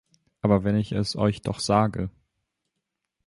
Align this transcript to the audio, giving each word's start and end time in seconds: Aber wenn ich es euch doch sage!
Aber 0.41 0.63
wenn 0.63 0.77
ich 0.77 0.93
es 0.93 1.15
euch 1.15 1.43
doch 1.43 1.59
sage! 1.59 2.09